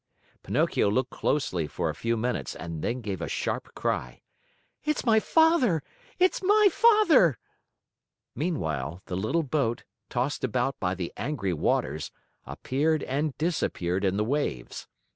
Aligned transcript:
Pinocchio 0.41 0.89
looked 0.89 1.11
closely 1.11 1.67
for 1.67 1.87
a 1.87 1.93
few 1.93 2.17
minutes 2.17 2.55
and 2.55 2.81
then 2.83 3.01
gave 3.01 3.21
a 3.21 3.27
sharp 3.27 3.71
cry: 3.75 4.23
"It's 4.83 5.05
my 5.05 5.19
father! 5.19 5.83
It's 6.17 6.41
my 6.41 6.69
father!" 6.71 7.37
Meanwhile, 8.33 9.03
the 9.05 9.15
little 9.15 9.43
boat, 9.43 9.83
tossed 10.09 10.43
about 10.43 10.79
by 10.79 10.95
the 10.95 11.13
angry 11.17 11.53
waters, 11.53 12.09
appeared 12.47 13.03
and 13.03 13.37
disappeared 13.37 14.03
in 14.03 14.17
the 14.17 14.23
waves. 14.25 14.87